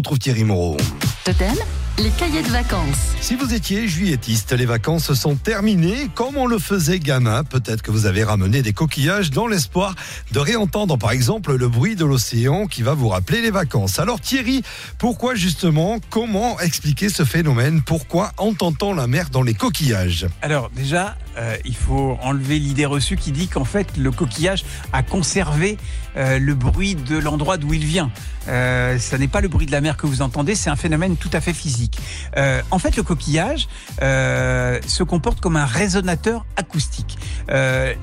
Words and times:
retrouve 0.00 0.18
Thierry 0.18 0.44
Moreau. 0.44 0.78
Totem, 1.24 1.54
les 1.98 2.10
cahiers 2.10 2.42
de 2.42 2.48
vacances. 2.48 3.14
Si 3.20 3.34
vous 3.34 3.52
étiez 3.52 3.86
juillettiste, 3.86 4.52
les 4.52 4.64
vacances 4.64 5.12
sont 5.12 5.36
terminées 5.36 6.08
comme 6.14 6.36
on 6.36 6.46
le 6.46 6.58
faisait 6.58 6.98
gamin. 6.98 7.44
Peut-être 7.44 7.82
que 7.82 7.90
vous 7.90 8.06
avez 8.06 8.24
ramené 8.24 8.62
des 8.62 8.72
coquillages 8.72 9.30
dans 9.30 9.46
l'espoir 9.46 9.94
de 10.32 10.38
réentendre 10.38 10.96
par 10.96 11.12
exemple 11.12 11.54
le 11.54 11.68
bruit 11.68 11.96
de 11.96 12.04
l'océan 12.04 12.66
qui 12.66 12.82
va 12.82 12.94
vous 12.94 13.08
rappeler 13.08 13.42
les 13.42 13.50
vacances. 13.50 13.98
Alors 13.98 14.20
Thierry, 14.20 14.62
pourquoi 14.98 15.34
justement 15.34 15.98
Comment 16.08 16.58
expliquer 16.60 17.08
ce 17.08 17.24
phénomène? 17.24 17.82
Pourquoi 17.82 18.32
entend-on 18.38 18.94
la 18.94 19.06
mer 19.06 19.30
dans 19.30 19.42
les 19.42 19.54
coquillages? 19.54 20.26
Alors 20.42 20.70
déjà, 20.70 21.16
euh, 21.36 21.56
il 21.64 21.76
faut 21.76 22.18
enlever 22.22 22.58
l'idée 22.58 22.86
reçue 22.86 23.16
qui 23.16 23.32
dit 23.32 23.48
qu'en 23.48 23.64
fait 23.64 23.96
le 23.96 24.10
coquillage 24.10 24.64
a 24.92 25.02
conservé 25.02 25.78
euh, 26.16 26.38
le 26.38 26.54
bruit 26.54 26.94
de 26.94 27.16
l'endroit 27.16 27.56
d'où 27.56 27.72
il 27.72 27.84
vient. 27.84 28.10
Euh, 28.48 28.98
ça 28.98 29.18
n'est 29.18 29.28
pas 29.28 29.40
le 29.40 29.48
bruit 29.48 29.66
de 29.66 29.72
la 29.72 29.80
mer 29.80 29.96
que 29.96 30.06
vous 30.06 30.22
entendez, 30.22 30.54
c'est 30.54 30.70
un 30.70 30.76
phénomène 30.76 31.16
tout 31.16 31.30
à 31.32 31.40
fait 31.40 31.52
physique. 31.52 31.89
Euh, 32.36 32.62
en 32.70 32.78
fait, 32.78 32.96
le 32.96 33.02
coquillage 33.02 33.68
euh, 34.02 34.78
se 34.86 35.02
comporte 35.02 35.40
comme 35.40 35.56
un 35.56 35.66
résonateur 35.66 36.44
acoustique. 36.56 37.18
Euh, 37.50 37.94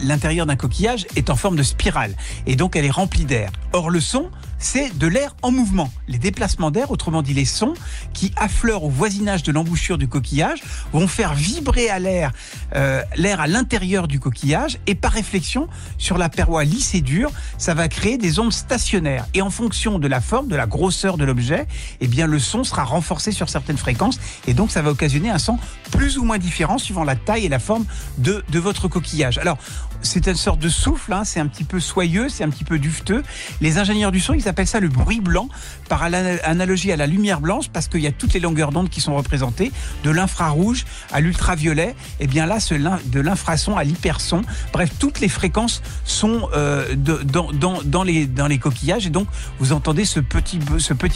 L'intérieur 0.00 0.46
d'un 0.46 0.56
coquillage 0.56 1.06
est 1.16 1.30
en 1.30 1.36
forme 1.36 1.56
de 1.56 1.62
spirale 1.62 2.14
et 2.46 2.56
donc 2.56 2.76
elle 2.76 2.84
est 2.84 2.90
remplie 2.90 3.24
d'air. 3.24 3.50
Or, 3.72 3.90
le 3.90 4.00
son, 4.00 4.30
c'est 4.60 4.96
de 4.96 5.06
l'air 5.06 5.34
en 5.42 5.50
mouvement. 5.50 5.90
Les 6.06 6.18
déplacements 6.18 6.70
d'air, 6.70 6.90
autrement 6.90 7.22
dit 7.22 7.34
les 7.34 7.44
sons, 7.44 7.74
qui 8.12 8.32
affleurent 8.36 8.84
au 8.84 8.90
voisinage 8.90 9.42
de 9.42 9.50
l'embouchure 9.50 9.98
du 9.98 10.06
coquillage, 10.06 10.62
vont 10.92 11.08
faire 11.08 11.34
vibrer 11.34 11.88
à 11.88 11.98
l'air 11.98 12.30
euh, 12.76 13.02
l'air 13.16 13.40
à 13.40 13.46
l'intérieur 13.46 14.06
du 14.06 14.20
coquillage 14.20 14.78
et 14.86 14.94
par 14.94 15.12
réflexion 15.12 15.68
sur 15.98 16.18
la 16.18 16.28
paroi 16.28 16.64
lisse 16.64 16.94
et 16.94 17.00
dure, 17.00 17.30
ça 17.58 17.74
va 17.74 17.88
créer 17.88 18.18
des 18.18 18.38
ondes 18.38 18.52
stationnaires. 18.52 19.26
Et 19.34 19.42
en 19.42 19.50
fonction 19.50 19.98
de 19.98 20.06
la 20.06 20.20
forme, 20.20 20.48
de 20.48 20.56
la 20.56 20.66
grosseur 20.66 21.16
de 21.16 21.24
l'objet, 21.24 21.66
eh 22.00 22.06
bien 22.06 22.26
le 22.26 22.38
son 22.38 22.62
sera 22.62 22.84
renforcé 22.84 23.32
sur 23.32 23.48
certaines 23.48 23.78
fréquences 23.78 24.20
et 24.46 24.54
donc 24.54 24.70
ça 24.70 24.82
va 24.82 24.90
occasionner 24.90 25.30
un 25.30 25.38
son 25.38 25.58
plus 25.90 26.18
ou 26.18 26.24
moins 26.24 26.38
différent 26.38 26.78
suivant 26.78 27.04
la 27.04 27.16
taille 27.16 27.46
et 27.46 27.48
la 27.48 27.58
forme 27.58 27.86
de, 28.18 28.44
de 28.50 28.58
votre 28.58 28.88
coquillage. 28.88 29.38
Alors 29.38 29.56
c'est 30.02 30.26
une 30.26 30.34
sorte 30.34 30.60
de 30.60 30.68
souffle, 30.68 31.12
hein, 31.12 31.24
c'est 31.24 31.40
un 31.40 31.46
petit 31.46 31.64
peu 31.64 31.80
soyeux, 31.80 32.28
c'est 32.28 32.44
un 32.44 32.50
petit 32.50 32.64
peu 32.64 32.78
dufteux. 32.78 33.22
Les 33.60 33.78
ingénieurs 33.78 34.12
du 34.12 34.20
son, 34.20 34.34
ils 34.34 34.48
appellent 34.50 34.66
ça 34.66 34.80
le 34.80 34.88
bruit 34.88 35.20
blanc, 35.20 35.48
par 35.88 36.02
analogie 36.02 36.92
à 36.92 36.96
la 36.96 37.06
lumière 37.06 37.40
blanche, 37.40 37.68
parce 37.72 37.88
qu'il 37.88 38.00
y 38.00 38.06
a 38.06 38.12
toutes 38.12 38.34
les 38.34 38.40
longueurs 38.40 38.70
d'onde 38.70 38.88
qui 38.88 39.00
sont 39.00 39.16
représentées, 39.16 39.72
de 40.04 40.10
l'infrarouge 40.10 40.84
à 41.12 41.20
l'ultraviolet. 41.20 41.94
Et 42.20 42.26
bien 42.26 42.46
là, 42.46 42.58
de 43.06 43.20
l'infrason 43.20 43.76
à 43.76 43.84
l'hyperson, 43.84 44.42
bref, 44.72 44.90
toutes 44.98 45.20
les 45.20 45.28
fréquences 45.28 45.82
sont 46.04 46.48
euh, 46.54 46.94
dans, 46.94 48.02
les, 48.02 48.58
coquillages, 48.58 49.06
et 49.06 49.10
donc 49.10 49.28
vous 49.58 49.72
entendez 49.72 50.04
ce 50.04 50.20
petit, 50.20 50.58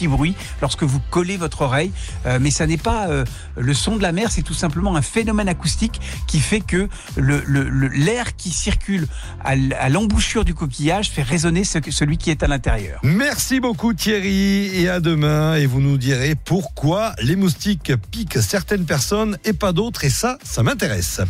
bruit 0.08 0.34
lorsque 0.60 0.82
vous 0.82 1.00
collez 1.10 1.36
votre 1.36 1.62
oreille. 1.62 1.92
Euh, 2.26 2.38
mais 2.40 2.50
ça 2.50 2.66
n'est 2.66 2.76
pas 2.76 3.08
euh, 3.08 3.24
le 3.56 3.74
son 3.74 3.96
de 3.96 4.02
la 4.02 4.12
mer, 4.12 4.30
c'est 4.30 4.42
tout 4.42 4.54
simplement 4.54 4.96
un 4.96 5.02
phénomène 5.02 5.48
acoustique 5.48 6.00
qui 6.26 6.40
fait 6.40 6.60
que 6.60 6.88
l'air 7.16 8.36
qui 8.36 8.50
circule 8.50 9.06
à 9.42 9.88
l'embouchure 9.88 10.44
du 10.44 10.54
coquillage 10.54 11.10
fait 11.10 11.22
résonner 11.22 11.64
ce, 11.64 11.78
celui 11.90 12.18
qui 12.18 12.30
est 12.30 12.42
à 12.42 12.46
l'intérieur. 12.46 13.00
Merci 13.26 13.58
beaucoup 13.58 13.94
Thierry. 13.94 14.68
Et 14.74 14.90
à 14.90 15.00
demain. 15.00 15.54
Et 15.54 15.64
vous 15.64 15.80
nous 15.80 15.96
direz 15.96 16.34
pourquoi 16.34 17.14
les 17.22 17.36
moustiques 17.36 17.94
piquent 18.10 18.42
certaines 18.42 18.84
personnes 18.84 19.38
et 19.46 19.54
pas 19.54 19.72
d'autres. 19.72 20.04
Et 20.04 20.10
ça, 20.10 20.36
ça 20.44 20.62
m'intéresse. 20.62 21.22